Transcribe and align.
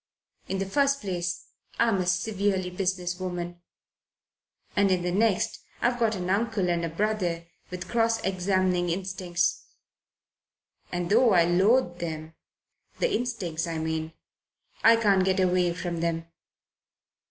"In 0.49 0.57
the 0.57 0.65
first 0.65 0.99
place, 1.01 1.45
I'm 1.77 1.97
a 2.01 2.07
severely 2.07 2.71
business 2.71 3.19
woman, 3.19 3.61
and 4.75 4.89
in 4.89 5.03
the 5.03 5.11
next 5.11 5.59
I've 5.79 5.99
got 5.99 6.15
an 6.15 6.27
uncle 6.27 6.71
and 6.71 6.83
a 6.83 6.89
brother 6.89 7.45
with 7.69 7.87
cross 7.87 8.19
examining 8.21 8.89
instincts, 8.89 9.63
and, 10.91 11.11
though 11.11 11.33
I 11.33 11.45
loathe 11.45 11.99
them 11.99 12.33
the 12.97 13.13
instincts, 13.13 13.67
I 13.67 13.77
mean 13.77 14.13
I 14.83 14.95
can't 14.95 15.23
get 15.23 15.39
away 15.39 15.71
from 15.75 15.99
them. 15.99 16.25